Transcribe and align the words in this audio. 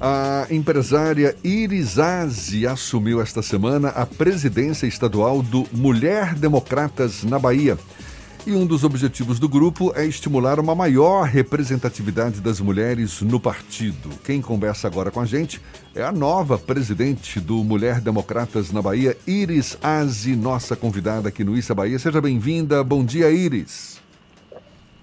A 0.00 0.46
empresária 0.48 1.34
Iris 1.42 1.98
Aze 1.98 2.64
assumiu 2.68 3.20
esta 3.20 3.42
semana 3.42 3.88
a 3.88 4.06
presidência 4.06 4.86
estadual 4.86 5.42
do 5.42 5.66
Mulher 5.72 6.36
Democratas 6.36 7.24
na 7.24 7.36
Bahia. 7.36 7.76
E 8.46 8.52
um 8.52 8.64
dos 8.64 8.84
objetivos 8.84 9.40
do 9.40 9.48
grupo 9.48 9.92
é 9.96 10.06
estimular 10.06 10.60
uma 10.60 10.72
maior 10.72 11.24
representatividade 11.24 12.40
das 12.40 12.60
mulheres 12.60 13.20
no 13.22 13.40
partido. 13.40 14.10
Quem 14.24 14.40
conversa 14.40 14.86
agora 14.86 15.10
com 15.10 15.20
a 15.20 15.26
gente 15.26 15.60
é 15.96 16.02
a 16.04 16.12
nova 16.12 16.56
presidente 16.56 17.40
do 17.40 17.64
Mulher 17.64 18.00
Democratas 18.00 18.70
na 18.70 18.80
Bahia, 18.80 19.16
Iris 19.26 19.76
Aze, 19.82 20.36
nossa 20.36 20.76
convidada 20.76 21.28
aqui 21.28 21.42
no 21.42 21.56
Issa 21.56 21.74
Bahia. 21.74 21.98
Seja 21.98 22.20
bem-vinda. 22.20 22.84
Bom 22.84 23.04
dia, 23.04 23.32
Iris. 23.32 24.00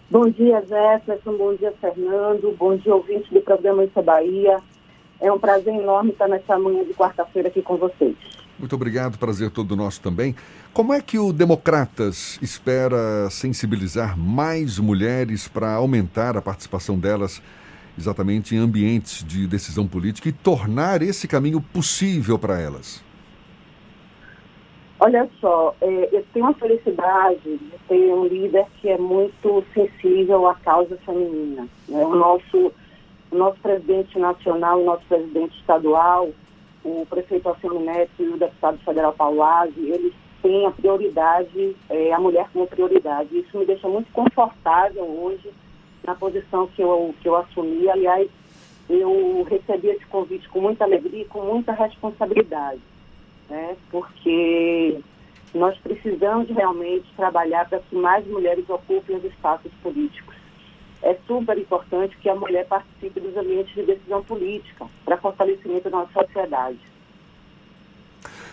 Bom 0.09 0.29
dia, 0.29 0.61
Jefferson. 0.61 1.35
Bom 1.35 1.53
dia, 1.53 1.73
Fernando. 1.81 2.55
Bom 2.57 2.77
dia, 2.77 2.95
ouvinte 2.95 3.33
do 3.33 3.41
programa 3.41 3.83
Issa 3.83 4.01
Bahia. 4.01 4.57
É 5.19 5.31
um 5.31 5.39
prazer 5.39 5.73
enorme 5.73 6.11
estar 6.11 6.27
nessa 6.27 6.57
manhã 6.59 6.83
de 6.83 6.93
quarta-feira 6.93 7.47
aqui 7.47 7.61
com 7.61 7.77
vocês. 7.77 8.15
Muito 8.57 8.75
obrigado, 8.75 9.17
prazer 9.17 9.49
todo 9.51 9.75
nosso 9.75 10.01
também. 10.01 10.35
Como 10.73 10.93
é 10.93 11.01
que 11.01 11.19
o 11.19 11.33
Democratas 11.33 12.39
espera 12.41 13.29
sensibilizar 13.29 14.17
mais 14.17 14.79
mulheres 14.79 15.47
para 15.47 15.73
aumentar 15.73 16.37
a 16.37 16.41
participação 16.41 16.97
delas 16.97 17.41
exatamente 17.97 18.55
em 18.55 18.57
ambientes 18.57 19.23
de 19.23 19.47
decisão 19.47 19.87
política 19.87 20.29
e 20.29 20.31
tornar 20.31 21.01
esse 21.01 21.27
caminho 21.27 21.61
possível 21.61 22.37
para 22.37 22.59
elas? 22.59 23.03
Olha 24.99 25.29
só, 25.41 25.75
é, 25.81 26.09
eu 26.11 26.25
tenho 26.33 26.45
a 26.45 26.53
felicidade 26.53 27.41
de 27.43 27.71
ter 27.87 28.13
um 28.13 28.25
líder 28.25 28.65
que 28.81 28.87
é 28.87 28.97
muito 28.97 29.63
sensível 29.73 30.47
à 30.47 30.55
causa 30.55 30.97
feminina. 31.05 31.67
Né? 31.87 32.05
O 32.05 32.15
nosso 32.15 32.71
o 33.31 33.35
nosso 33.35 33.59
presidente 33.59 34.17
nacional, 34.17 34.81
o 34.81 34.85
nosso 34.85 35.05
presidente 35.05 35.57
estadual, 35.59 36.29
o 36.83 37.05
prefeito 37.09 37.49
Alcino 37.49 37.79
Neto 37.79 38.11
e 38.19 38.29
o 38.29 38.37
deputado 38.37 38.77
federal 38.79 39.13
Paulo 39.13 39.43
Aze, 39.43 39.79
eles 39.79 40.13
têm 40.41 40.65
a 40.65 40.71
prioridade, 40.71 41.75
é, 41.89 42.13
a 42.13 42.19
mulher 42.19 42.47
como 42.53 42.67
prioridade. 42.67 43.37
Isso 43.37 43.57
me 43.57 43.65
deixa 43.65 43.87
muito 43.87 44.11
confortável 44.11 45.03
hoje 45.03 45.51
na 46.05 46.13
posição 46.13 46.67
que 46.67 46.81
eu, 46.81 47.15
que 47.19 47.27
eu 47.27 47.35
assumi. 47.35 47.89
Aliás, 47.89 48.29
eu 48.87 49.43
recebi 49.49 49.87
esse 49.87 50.05
convite 50.05 50.47
com 50.49 50.61
muita 50.61 50.83
alegria 50.83 51.23
e 51.23 51.25
com 51.25 51.41
muita 51.41 51.71
responsabilidade, 51.71 52.81
né? 53.49 53.75
porque 53.89 54.99
nós 55.55 55.75
precisamos 55.79 56.47
realmente 56.49 57.05
trabalhar 57.15 57.67
para 57.67 57.79
que 57.79 57.95
mais 57.95 58.27
mulheres 58.27 58.69
ocupem 58.69 59.15
os 59.15 59.23
espaços 59.23 59.71
políticos 59.81 60.35
é 61.05 61.15
super 61.27 61.55
importante 61.57 62.17
que 62.17 62.27
a 62.27 62.35
mulher 62.35 62.65
participe 62.65 63.19
dos 63.19 63.37
ambientes 63.37 63.73
de 63.75 63.83
decisão 63.83 64.23
política 64.23 64.87
para 65.05 65.17
fortalecimento 65.17 65.83
da 65.83 65.97
nossa 65.97 66.11
sociedade. 66.11 66.79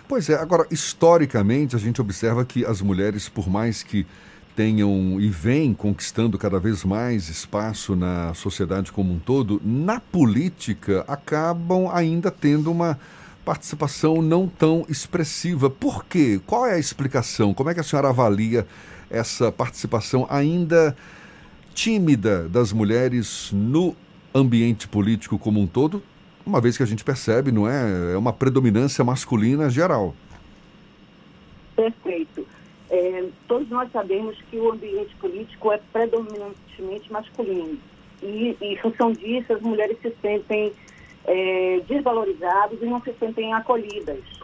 Pois 0.06 0.28
é, 0.28 0.34
agora, 0.34 0.66
historicamente, 0.70 1.74
a 1.74 1.78
gente 1.78 1.98
observa 2.00 2.44
que 2.44 2.66
as 2.66 2.82
mulheres, 2.82 3.26
por 3.26 3.48
mais 3.48 3.82
que 3.82 4.06
tenham 4.54 5.18
e 5.18 5.30
vêm 5.30 5.72
conquistando 5.72 6.36
cada 6.36 6.58
vez 6.60 6.84
mais 6.84 7.30
espaço 7.30 7.96
na 7.96 8.34
sociedade 8.34 8.92
como 8.92 9.14
um 9.14 9.18
todo, 9.18 9.58
na 9.64 9.98
política 9.98 11.06
acabam 11.08 11.88
ainda 11.90 12.30
tendo 12.30 12.70
uma 12.70 13.00
participação 13.46 14.20
não 14.20 14.46
tão 14.46 14.84
expressiva. 14.90 15.70
Por 15.70 16.04
quê? 16.04 16.38
Qual 16.46 16.66
é 16.66 16.74
a 16.74 16.78
explicação? 16.78 17.54
Como 17.54 17.70
é 17.70 17.74
que 17.74 17.80
a 17.80 17.82
senhora 17.82 18.10
avalia 18.10 18.66
essa 19.08 19.50
participação 19.50 20.26
ainda 20.28 20.94
tímida 21.74 22.48
das 22.48 22.72
mulheres 22.72 23.50
no 23.52 23.96
ambiente 24.34 24.88
político 24.88 25.38
como 25.38 25.60
um 25.60 25.66
todo, 25.66 26.02
uma 26.44 26.60
vez 26.60 26.76
que 26.76 26.82
a 26.82 26.86
gente 26.86 27.04
percebe, 27.04 27.52
não 27.52 27.68
é? 27.68 28.12
É 28.14 28.16
uma 28.16 28.32
predominância 28.32 29.04
masculina 29.04 29.70
geral. 29.70 30.14
Perfeito. 31.76 32.46
É, 32.90 33.24
todos 33.48 33.68
nós 33.70 33.90
sabemos 33.92 34.36
que 34.50 34.58
o 34.58 34.72
ambiente 34.72 35.14
político 35.16 35.72
é 35.72 35.80
predominantemente 35.92 37.10
masculino. 37.10 37.78
E, 38.22 38.56
em 38.60 38.76
função 38.76 39.12
disso, 39.12 39.52
as 39.52 39.62
mulheres 39.62 39.96
se 40.02 40.14
sentem 40.20 40.72
é, 41.24 41.80
desvalorizadas 41.88 42.78
e 42.80 42.84
não 42.84 43.00
se 43.02 43.12
sentem 43.18 43.52
acolhidas 43.54 44.41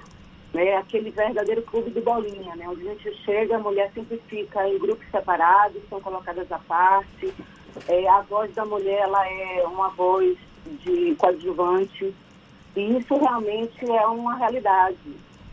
né, 0.52 0.76
aquele 0.76 1.10
verdadeiro 1.10 1.62
clube 1.62 1.90
de 1.90 2.00
bolinha, 2.00 2.56
né, 2.56 2.68
onde 2.68 2.88
a 2.88 2.94
gente 2.94 3.14
chega, 3.24 3.56
a 3.56 3.60
mulher 3.60 3.90
sempre 3.94 4.20
fica 4.28 4.66
em 4.68 4.78
grupos 4.78 5.06
separados, 5.10 5.82
são 5.88 6.00
colocadas 6.00 6.50
à 6.50 6.58
parte. 6.58 7.32
É, 7.86 8.08
a 8.08 8.22
voz 8.22 8.52
da 8.54 8.64
mulher 8.64 9.00
ela 9.00 9.28
é 9.28 9.62
uma 9.66 9.88
voz 9.90 10.36
de 10.82 11.14
coadjuvante. 11.16 12.14
E 12.76 12.98
isso 12.98 13.16
realmente 13.16 13.90
é 13.90 14.06
uma 14.06 14.36
realidade. 14.36 14.96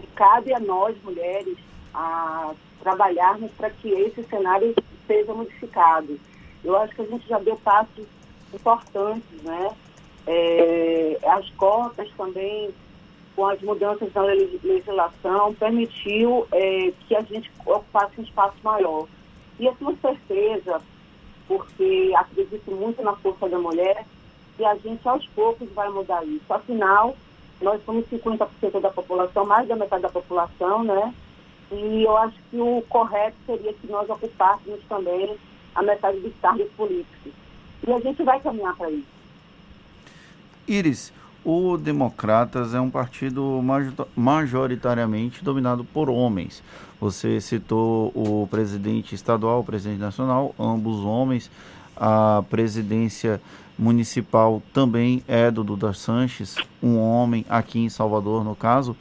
E 0.02 0.08
cabe 0.16 0.54
a 0.54 0.60
nós, 0.60 0.96
mulheres, 1.04 1.58
a 1.94 2.54
trabalharmos 2.82 3.52
para 3.52 3.70
que 3.70 3.90
esse 3.90 4.24
cenário 4.24 4.74
seja 5.08 5.34
modificado. 5.34 6.20
Eu 6.64 6.76
acho 6.78 6.96
que 6.96 7.02
a 7.02 7.06
gente 7.06 7.28
já 7.28 7.40
deu 7.40 7.56
passos 7.58 8.06
importantes, 8.54 9.42
né? 9.44 9.72
É, 10.28 11.18
as 11.24 11.50
cotas 11.52 12.10
também 12.18 12.74
com 13.36 13.46
as 13.46 13.62
mudanças 13.62 14.14
na 14.14 14.22
legislação, 14.22 15.54
permitiu 15.56 16.48
é, 16.52 16.92
que 17.08 17.16
a 17.16 17.22
gente 17.22 17.52
ocupasse 17.66 18.20
um 18.20 18.24
espaço 18.24 18.56
maior. 18.64 19.08
E 19.60 19.66
eu 19.66 19.76
tenho 19.76 19.98
certeza, 20.02 20.82
porque 21.48 22.14
acredito 22.16 22.72
muito 22.72 23.02
na 23.04 23.14
força 23.18 23.48
da 23.50 23.60
mulher, 23.60 24.06
que 24.56 24.64
a 24.64 24.76
gente 24.76 25.08
aos 25.08 25.26
poucos 25.28 25.70
vai 25.74 25.90
mudar 25.90 26.26
isso. 26.26 26.46
Afinal, 26.50 27.16
nós 27.62 27.84
somos 27.86 28.06
50% 28.08 28.80
da 28.80 28.90
população, 28.90 29.46
mais 29.46 29.68
da 29.68 29.76
metade 29.76 30.04
da 30.04 30.10
população, 30.10 30.84
né? 30.84 31.14
E 31.72 32.04
eu 32.04 32.16
acho 32.18 32.38
que 32.50 32.58
o 32.60 32.84
correto 32.88 33.36
seria 33.46 33.74
que 33.74 33.88
nós 33.88 34.10
ocupássemos 34.10 34.80
também 34.88 35.36
a 35.74 35.82
metade 35.82 36.20
dos 36.20 36.34
cargos 36.42 36.70
políticos. 36.78 37.34
E 37.86 37.92
a 37.92 38.00
gente 38.00 38.24
vai 38.24 38.40
caminhar 38.40 38.76
para 38.76 38.92
isso. 38.92 39.16
Iris, 40.68 41.14
o 41.46 41.78
Democratas 41.78 42.74
é 42.74 42.82
um 42.82 42.90
partido 42.90 43.62
majoritariamente 44.16 45.44
dominado 45.44 45.86
por 45.86 46.10
homens. 46.10 46.64
Você 47.00 47.40
citou 47.40 48.12
o 48.16 48.48
presidente 48.50 49.14
estadual, 49.14 49.60
o 49.60 49.64
presidente 49.64 50.00
nacional, 50.00 50.56
ambos 50.60 51.06
homens. 51.06 51.52
A 51.96 52.44
presidência 52.50 53.40
municipal 53.78 54.62
também 54.74 55.24
é 55.28 55.52
do 55.52 55.64
Duda 55.64 55.94
Sanches, 55.94 56.56
um 56.82 56.98
homem 56.98 57.46
aqui 57.48 57.80
em 57.80 57.90
Salvador, 57.90 58.44
no 58.44 58.56
caso. 58.56 58.98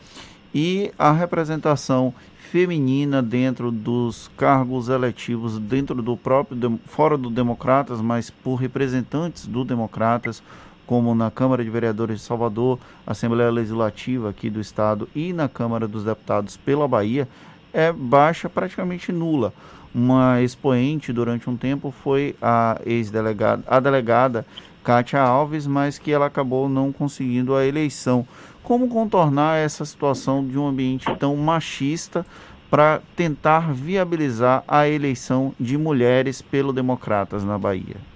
E 0.54 0.93
a 0.99 1.12
representação 1.12 2.12
feminina 2.50 3.22
dentro 3.22 3.71
dos 3.72 4.31
cargos 4.37 4.88
eletivos, 4.88 5.59
dentro 5.59 6.03
do 6.03 6.16
próprio, 6.16 6.78
fora 6.84 7.16
do 7.16 7.31
Democratas, 7.31 8.00
mas 8.00 8.31
por 8.31 8.56
representantes 8.56 9.47
do 9.47 9.65
Democratas, 9.65 10.43
como 10.87 11.15
na 11.15 11.31
Câmara 11.31 11.65
de 11.65 11.71
Vereadores 11.71 12.21
de 12.21 12.27
Salvador, 12.27 12.78
Assembleia 13.06 13.50
Legislativa 13.50 14.31
aqui 14.31 14.50
do 14.50 14.61
Estado 14.61 15.09
e 15.15 15.33
na 15.33 15.49
Câmara 15.49 15.89
dos 15.89 16.05
Deputados 16.05 16.56
pela 16.56 16.87
Bahia, 16.87 17.28
é 17.72 17.93
baixa, 17.93 18.49
praticamente 18.49 19.11
nula. 19.12 19.53
Uma 19.95 20.43
expoente 20.43 21.12
durante 21.12 21.49
um 21.49 21.56
tempo 21.56 21.91
foi 21.91 22.34
a 22.43 22.81
ex-delegada, 22.84 23.62
a 23.67 23.78
delegada 23.78 24.45
Kátia 24.83 25.21
Alves, 25.21 25.67
mas 25.67 25.99
que 25.99 26.12
ela 26.12 26.27
acabou 26.27 26.69
não 26.69 26.93
conseguindo 26.93 27.55
a 27.55 27.65
eleição. 27.65 28.27
Como 28.62 28.89
contornar 28.89 29.56
essa 29.56 29.84
situação 29.84 30.47
de 30.47 30.59
um 30.59 30.66
ambiente 30.66 31.06
tão 31.16 31.37
machista 31.37 32.25
para 32.71 33.01
tentar 33.15 33.72
viabilizar 33.72 34.65
a 34.66 34.89
eleição 34.89 35.55
de 35.59 35.78
mulheres 35.78 36.43
pelo 36.43 36.72
Democratas 36.72 37.45
na 37.45 37.56
Bahia? 37.56 38.13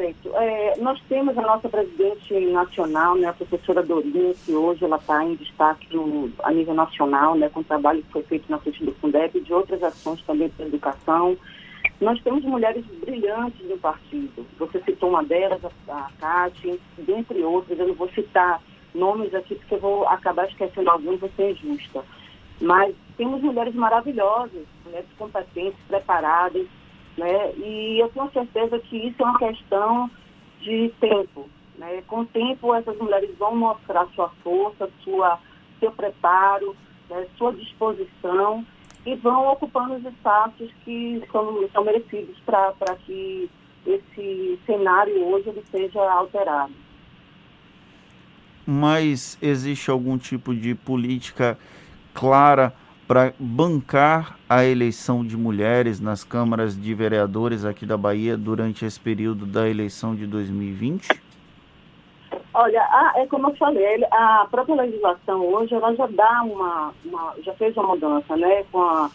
Perfeito. 0.00 0.34
É, 0.34 0.76
nós 0.78 0.98
temos 1.10 1.36
a 1.36 1.42
nossa 1.42 1.68
presidente 1.68 2.32
nacional, 2.46 3.16
né, 3.16 3.28
a 3.28 3.34
professora 3.34 3.82
Dorinha, 3.82 4.32
que 4.32 4.54
hoje 4.54 4.82
ela 4.82 4.96
está 4.96 5.22
em 5.22 5.34
destaque 5.34 5.94
no, 5.94 6.32
a 6.42 6.50
nível 6.50 6.72
nacional, 6.72 7.34
né, 7.34 7.50
com 7.50 7.60
o 7.60 7.64
trabalho 7.64 8.02
que 8.02 8.12
foi 8.12 8.22
feito 8.22 8.50
na 8.50 8.58
frente 8.58 8.82
do 8.82 8.92
Fundeb 8.94 9.36
e 9.36 9.42
de 9.42 9.52
outras 9.52 9.82
ações 9.82 10.22
também 10.22 10.48
para 10.48 10.64
educação. 10.64 11.36
Nós 12.00 12.18
temos 12.22 12.42
mulheres 12.44 12.82
brilhantes 13.04 13.68
no 13.68 13.76
partido. 13.76 14.46
Você 14.58 14.80
citou 14.80 15.10
uma 15.10 15.22
delas, 15.22 15.60
a, 15.86 16.08
a 16.22 16.50
dentre 16.96 17.42
outras. 17.42 17.78
Eu 17.78 17.88
não 17.88 17.94
vou 17.94 18.08
citar 18.08 18.62
nomes 18.94 19.34
aqui 19.34 19.54
porque 19.54 19.74
eu 19.74 19.80
vou 19.80 20.08
acabar 20.08 20.48
esquecendo 20.48 20.88
alguns, 20.88 21.20
vou 21.20 21.30
ser 21.36 21.50
injusta. 21.50 22.02
Mas 22.58 22.94
temos 23.18 23.42
mulheres 23.42 23.74
maravilhosas, 23.74 24.64
mulheres 24.82 25.08
competentes, 25.18 25.78
preparadas, 25.88 26.66
né? 27.20 27.52
E 27.56 27.98
eu 28.00 28.08
tenho 28.08 28.30
certeza 28.32 28.78
que 28.78 28.96
isso 28.96 29.22
é 29.22 29.24
uma 29.24 29.38
questão 29.38 30.10
de 30.60 30.92
tempo. 30.98 31.48
Né? 31.78 32.02
Com 32.06 32.20
o 32.20 32.26
tempo, 32.26 32.74
essas 32.74 32.96
mulheres 32.96 33.30
vão 33.38 33.54
mostrar 33.54 34.06
sua 34.14 34.30
força, 34.42 34.88
sua, 35.04 35.38
seu 35.78 35.92
preparo, 35.92 36.74
né? 37.10 37.26
sua 37.36 37.52
disposição 37.52 38.64
e 39.04 39.14
vão 39.16 39.52
ocupando 39.52 39.94
os 39.94 40.04
espaços 40.04 40.70
que 40.84 41.22
são, 41.30 41.68
são 41.72 41.84
merecidos 41.84 42.36
para 42.44 42.96
que 43.06 43.50
esse 43.86 44.58
cenário 44.66 45.26
hoje 45.26 45.48
ele 45.48 45.64
seja 45.70 46.00
alterado. 46.10 46.72
mas 48.66 49.38
existe 49.40 49.90
algum 49.90 50.18
tipo 50.18 50.54
de 50.54 50.74
política 50.74 51.58
clara 52.12 52.74
para 53.10 53.34
bancar 53.40 54.38
a 54.48 54.64
eleição 54.64 55.26
de 55.26 55.36
mulheres 55.36 55.98
nas 55.98 56.22
câmaras 56.22 56.80
de 56.80 56.94
vereadores 56.94 57.64
aqui 57.64 57.84
da 57.84 57.96
Bahia 57.96 58.36
durante 58.36 58.84
esse 58.84 59.00
período 59.00 59.44
da 59.46 59.68
eleição 59.68 60.14
de 60.14 60.28
2020? 60.28 61.08
Olha, 62.54 62.80
a, 62.80 63.14
é 63.16 63.26
como 63.26 63.50
eu 63.50 63.56
falei, 63.56 64.04
a 64.12 64.46
própria 64.48 64.76
legislação 64.76 65.44
hoje 65.44 65.74
ela 65.74 65.92
já 65.96 66.06
dá 66.06 66.42
uma, 66.44 66.94
uma 67.04 67.34
já 67.42 67.52
fez 67.54 67.76
uma 67.76 67.88
mudança, 67.88 68.36
né, 68.36 68.62
com 68.70 68.80
a, 68.80 69.10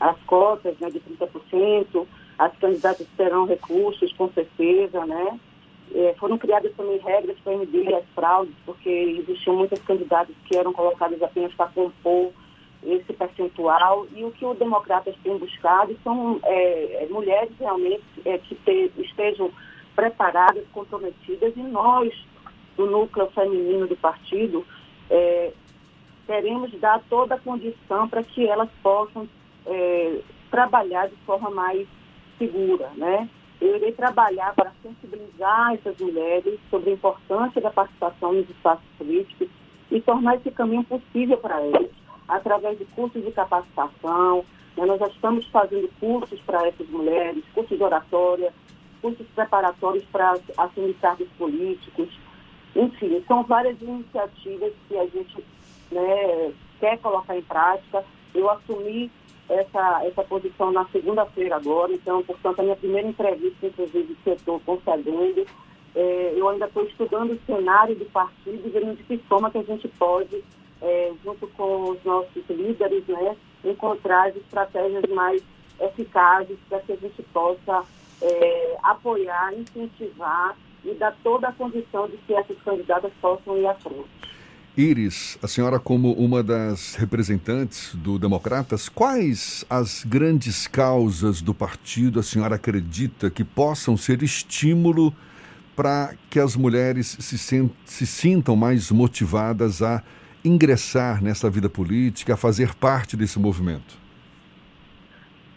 as 0.00 0.16
cotas 0.26 0.76
né, 0.80 0.90
de 0.90 0.98
30%, 0.98 2.04
as 2.40 2.52
candidatas 2.58 3.06
terão 3.16 3.46
recursos, 3.46 4.12
com 4.14 4.28
certeza, 4.32 5.06
né? 5.06 5.38
É, 5.94 6.16
foram 6.18 6.36
criadas 6.36 6.74
também 6.76 6.98
regras 6.98 7.38
para 7.44 7.54
impedir 7.54 7.94
as 7.94 8.04
fraudes, 8.12 8.56
porque 8.66 8.90
existiam 8.90 9.54
muitas 9.54 9.80
candidatas 9.82 10.34
que 10.46 10.56
eram 10.56 10.72
colocadas 10.72 11.22
apenas 11.22 11.54
para 11.54 11.68
compor 11.68 12.32
esse 12.86 13.12
percentual 13.12 14.06
e 14.14 14.24
o 14.24 14.30
que 14.30 14.44
os 14.46 14.56
democratas 14.56 15.14
têm 15.22 15.36
buscado 15.36 15.96
são 16.04 16.38
é, 16.44 17.04
é, 17.04 17.06
mulheres 17.10 17.50
realmente 17.58 18.04
é, 18.24 18.38
que 18.38 18.54
te, 18.54 18.92
estejam 18.98 19.50
preparadas, 19.94 20.64
comprometidas 20.72 21.52
e 21.56 21.62
nós, 21.62 22.12
do 22.76 22.86
núcleo 22.86 23.28
feminino 23.32 23.86
do 23.88 23.96
partido, 23.96 24.64
é, 25.10 25.52
queremos 26.26 26.70
dar 26.78 27.02
toda 27.08 27.34
a 27.34 27.40
condição 27.40 28.08
para 28.08 28.22
que 28.22 28.46
elas 28.46 28.68
possam 28.82 29.28
é, 29.66 30.20
trabalhar 30.50 31.08
de 31.08 31.16
forma 31.26 31.50
mais 31.50 31.88
segura, 32.38 32.90
né? 32.94 33.28
Eu 33.60 33.76
irei 33.76 33.92
trabalhar 33.92 34.54
para 34.54 34.72
sensibilizar 34.82 35.74
essas 35.74 35.98
mulheres 35.98 36.60
sobre 36.70 36.90
a 36.90 36.92
importância 36.92 37.60
da 37.60 37.70
participação 37.70 38.34
nos 38.34 38.48
espaços 38.50 38.84
políticos 38.98 39.48
e 39.90 40.00
tornar 40.00 40.36
esse 40.36 40.50
caminho 40.50 40.84
possível 40.84 41.38
para 41.38 41.60
elas 41.62 41.90
através 42.28 42.78
de 42.78 42.84
cursos 42.86 43.24
de 43.24 43.30
capacitação. 43.32 44.44
Né? 44.76 44.86
Nós 44.86 44.98
já 44.98 45.06
estamos 45.08 45.46
fazendo 45.46 45.90
cursos 46.00 46.40
para 46.40 46.66
essas 46.66 46.88
mulheres, 46.88 47.44
cursos 47.54 47.76
de 47.76 47.82
oratória, 47.82 48.52
cursos 49.00 49.26
preparatórios 49.34 50.04
para 50.06 50.38
assumir 50.56 50.94
cargos 50.94 51.28
políticos. 51.38 52.08
Enfim, 52.74 53.22
são 53.26 53.42
várias 53.44 53.80
iniciativas 53.80 54.72
que 54.88 54.96
a 54.96 55.06
gente 55.06 55.44
né, 55.90 56.52
quer 56.80 56.98
colocar 56.98 57.36
em 57.36 57.42
prática. 57.42 58.04
Eu 58.34 58.50
assumi 58.50 59.10
essa, 59.48 60.04
essa 60.04 60.22
posição 60.24 60.72
na 60.72 60.84
segunda-feira 60.86 61.56
agora, 61.56 61.92
então, 61.92 62.22
portanto, 62.22 62.60
a 62.60 62.62
minha 62.64 62.76
primeira 62.76 63.08
entrevista, 63.08 63.66
inclusive, 63.66 64.16
que 64.22 64.30
eu 64.30 64.34
estou 64.34 64.60
concedendo, 64.60 65.46
é, 65.94 66.34
eu 66.36 66.48
ainda 66.48 66.66
estou 66.66 66.84
estudando 66.84 67.32
o 67.32 67.40
cenário 67.46 67.94
do 67.94 68.04
partido 68.06 68.60
e 68.66 68.70
vendo 68.70 68.96
de 68.96 69.02
que 69.04 69.16
forma 69.28 69.50
que 69.50 69.58
a 69.58 69.62
gente 69.62 69.88
pode 69.88 70.44
é, 70.82 71.12
junto 71.24 71.46
com 71.48 71.90
os 71.90 72.04
nossos 72.04 72.42
líderes, 72.48 73.06
né, 73.06 73.36
encontrar 73.64 74.28
as 74.28 74.36
estratégias 74.36 75.04
mais 75.14 75.42
eficazes 75.80 76.58
para 76.68 76.80
que 76.80 76.92
a 76.92 76.96
gente 76.96 77.22
possa 77.32 77.84
é, 78.22 78.76
apoiar, 78.82 79.52
incentivar 79.54 80.56
e 80.84 80.94
dar 80.94 81.14
toda 81.22 81.48
a 81.48 81.52
condição 81.52 82.08
de 82.08 82.16
que 82.18 82.34
essas 82.34 82.56
candidatas 82.62 83.12
possam 83.20 83.58
ir 83.58 83.66
à 83.66 83.74
frente. 83.74 84.08
Iris, 84.76 85.38
a 85.42 85.48
senhora 85.48 85.78
como 85.78 86.12
uma 86.12 86.42
das 86.42 86.96
representantes 86.96 87.94
do 87.94 88.18
Democratas, 88.18 88.90
quais 88.90 89.64
as 89.70 90.04
grandes 90.04 90.66
causas 90.66 91.40
do 91.40 91.54
partido 91.54 92.20
a 92.20 92.22
senhora 92.22 92.56
acredita 92.56 93.30
que 93.30 93.42
possam 93.42 93.96
ser 93.96 94.22
estímulo 94.22 95.14
para 95.74 96.14
que 96.28 96.38
as 96.38 96.56
mulheres 96.56 97.16
se, 97.18 97.38
se 97.86 98.06
sintam 98.06 98.54
mais 98.54 98.90
motivadas 98.90 99.80
a 99.80 100.02
ingressar 100.46 101.22
nessa 101.22 101.50
vida 101.50 101.68
política, 101.68 102.34
a 102.34 102.36
fazer 102.36 102.74
parte 102.74 103.16
desse 103.16 103.38
movimento? 103.38 104.06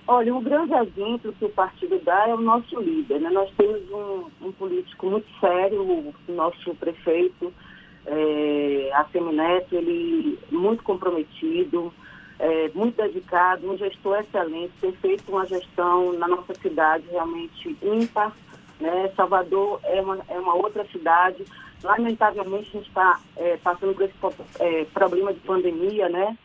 Olha, 0.08 0.34
um 0.34 0.42
grande 0.42 0.74
exemplo 0.74 1.32
que 1.38 1.46
o 1.46 1.50
partido 1.50 2.00
dá 2.04 2.28
é 2.28 2.34
o 2.34 2.42
nosso 2.42 2.80
líder. 2.80 3.22
Né? 3.22 3.30
Nós 3.30 3.52
temos 3.56 3.80
um, 3.92 4.48
um 4.48 4.52
político 4.52 5.08
muito 5.08 5.28
sério, 5.40 5.84
o 5.84 6.14
nosso 6.30 6.74
prefeito, 6.76 7.54
é, 8.08 8.92
Neto, 9.32 9.76
ele 9.76 10.40
muito 10.52 10.82
comprometido, 10.82 11.94
é, 12.40 12.70
muito 12.74 12.96
dedicado, 12.96 13.70
um 13.70 13.78
gestor 13.78 14.20
excelente, 14.20 14.74
tem 14.82 14.92
feito 14.94 15.32
uma 15.32 15.46
gestão 15.46 16.14
na 16.14 16.28
nossa 16.28 16.56
cidade 16.56 17.04
realmente 17.12 17.78
ímpar. 17.84 18.36
Né? 18.80 19.12
Salvador 19.16 19.80
é 19.84 20.02
uma, 20.02 20.20
é 20.28 20.40
uma 20.40 20.56
outra 20.56 20.86
cidade 20.92 21.46
Lamentavelmente, 21.84 22.70
a 22.70 22.80
gente 22.80 22.88
está 22.88 23.20
é, 23.38 23.58
passando 23.58 23.94
por 23.94 24.04
esse 24.04 24.14
é, 24.60 24.86
problema 24.86 25.34
de 25.34 25.40
pandemia, 25.40 26.10
né? 26.10 26.38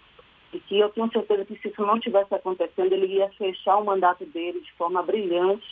E 0.53 0.61
que 0.61 0.79
eu 0.79 0.89
tenho 0.91 1.11
certeza 1.11 1.45
que 1.45 1.59
se 1.59 1.69
isso 1.69 1.83
não 1.83 1.99
tivesse 1.99 2.33
acontecendo, 2.33 2.93
ele 2.93 3.07
ia 3.07 3.29
fechar 3.31 3.77
o 3.77 3.85
mandato 3.85 4.25
dele 4.27 4.61
de 4.61 4.73
forma 4.75 5.03
brilhante. 5.03 5.67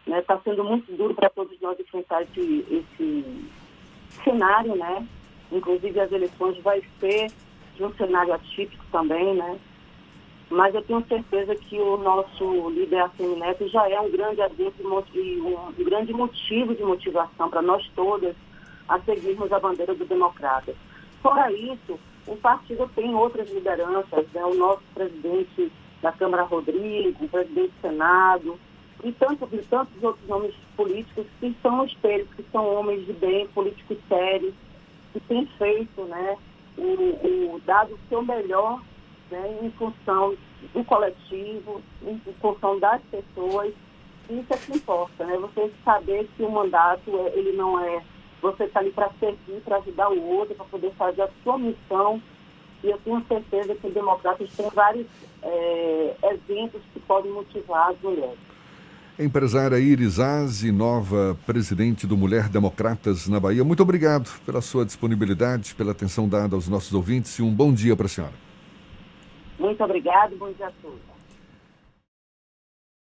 Está 0.00 0.16
né? 0.16 0.22
Tá 0.22 0.40
sendo 0.42 0.64
muito 0.64 0.92
duro 0.92 1.14
para 1.14 1.30
todos 1.30 1.58
nós 1.60 1.78
enfrentar 1.78 2.22
esse, 2.22 2.66
esse 2.68 3.24
cenário, 4.24 4.74
né? 4.74 5.06
Inclusive 5.52 6.00
as 6.00 6.10
eleições 6.10 6.58
vai 6.62 6.82
ser 6.98 7.30
de 7.76 7.84
um 7.84 7.94
cenário 7.94 8.32
atípico 8.32 8.84
também, 8.90 9.34
né? 9.34 9.58
Mas 10.50 10.74
eu 10.74 10.82
tenho 10.82 11.04
certeza 11.06 11.54
que 11.54 11.78
o 11.78 11.96
nosso 11.96 12.70
líder 12.70 13.02
Assemi 13.02 13.36
Neto 13.36 13.68
já 13.68 13.88
é 13.88 14.00
um 14.00 14.10
grande 14.10 14.40
exemplo 14.40 15.04
e 15.14 15.40
um 15.40 15.84
grande 15.84 16.12
motivo 16.12 16.74
de 16.74 16.84
motivação 16.84 17.50
para 17.50 17.62
nós 17.62 17.88
todas 17.94 18.34
a 18.88 19.00
seguirmos 19.00 19.52
a 19.52 19.60
bandeira 19.60 19.94
do 19.94 20.04
democrata. 20.04 20.74
Fora 21.22 21.50
isso, 21.52 21.98
o 22.26 22.36
partido 22.36 22.88
tem 22.94 23.14
outras 23.14 23.50
lideranças, 23.50 24.26
né? 24.32 24.44
o 24.44 24.54
nosso 24.54 24.82
presidente 24.94 25.72
da 26.02 26.12
Câmara 26.12 26.42
Rodrigo, 26.42 27.24
o 27.24 27.28
presidente 27.28 27.72
do 27.72 27.80
Senado, 27.80 28.58
e 29.04 29.12
tantos, 29.12 29.52
e 29.52 29.58
tantos 29.58 30.02
outros 30.02 30.26
nomes 30.28 30.54
políticos 30.76 31.26
que 31.40 31.54
são 31.62 31.84
espelhos, 31.84 32.28
que 32.34 32.44
são 32.50 32.66
homens 32.74 33.04
de 33.06 33.12
bem, 33.12 33.46
políticos 33.48 33.98
sérios, 34.08 34.54
que 35.12 35.20
têm 35.20 35.46
feito, 35.58 36.02
né, 36.04 36.36
o, 36.76 37.54
o 37.54 37.60
dado 37.64 37.94
o 37.94 37.98
seu 38.08 38.22
melhor 38.22 38.80
né, 39.30 39.58
em 39.62 39.70
função 39.72 40.36
do 40.72 40.84
coletivo, 40.84 41.82
em 42.02 42.18
função 42.40 42.78
das 42.78 43.00
pessoas. 43.10 43.72
Isso 44.28 44.52
é 44.52 44.56
que 44.56 44.76
importa, 44.76 45.24
né? 45.24 45.36
Você 45.38 45.72
saber 45.84 46.28
que 46.36 46.42
o 46.42 46.50
mandato 46.50 47.10
ele 47.32 47.52
não 47.52 47.78
é 47.78 48.02
você 48.40 48.64
está 48.64 48.80
ali 48.80 48.90
para 48.90 49.10
servir, 49.18 49.60
para 49.64 49.78
ajudar 49.78 50.10
o 50.10 50.22
outro, 50.22 50.54
para 50.54 50.66
poder 50.66 50.92
fazer 50.92 51.22
a 51.22 51.30
sua 51.42 51.58
missão. 51.58 52.20
E 52.84 52.90
eu 52.90 52.98
tenho 52.98 53.24
certeza 53.26 53.74
que 53.74 53.86
os 53.86 53.94
democratas 53.94 54.50
têm 54.54 54.70
vários 54.70 55.06
é, 55.42 56.16
exemplos 56.22 56.82
que 56.92 57.00
podem 57.00 57.32
motivar 57.32 57.90
as 57.90 58.00
mulheres. 58.00 58.38
Empresária 59.18 59.78
Iris 59.78 60.20
Aze, 60.20 60.70
nova 60.70 61.38
presidente 61.46 62.06
do 62.06 62.18
Mulher 62.18 62.50
Democratas 62.50 63.26
na 63.26 63.40
Bahia, 63.40 63.64
muito 63.64 63.82
obrigado 63.82 64.30
pela 64.44 64.60
sua 64.60 64.84
disponibilidade, 64.84 65.74
pela 65.74 65.92
atenção 65.92 66.28
dada 66.28 66.54
aos 66.54 66.68
nossos 66.68 66.92
ouvintes 66.92 67.38
e 67.38 67.42
um 67.42 67.50
bom 67.50 67.72
dia 67.72 67.96
para 67.96 68.04
a 68.04 68.08
senhora. 68.10 68.34
Muito 69.58 69.82
obrigado, 69.82 70.36
bom 70.36 70.52
dia 70.52 70.66
a 70.66 70.72
todos. 70.82 71.15